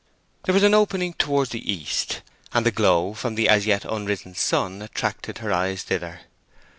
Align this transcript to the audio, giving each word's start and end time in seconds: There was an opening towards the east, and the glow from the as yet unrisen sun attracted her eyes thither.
There 0.45 0.53
was 0.55 0.63
an 0.63 0.73
opening 0.73 1.13
towards 1.13 1.51
the 1.51 1.71
east, 1.71 2.23
and 2.55 2.65
the 2.65 2.71
glow 2.71 3.13
from 3.13 3.35
the 3.35 3.47
as 3.47 3.67
yet 3.67 3.85
unrisen 3.85 4.33
sun 4.33 4.81
attracted 4.81 5.37
her 5.37 5.53
eyes 5.53 5.83
thither. 5.83 6.21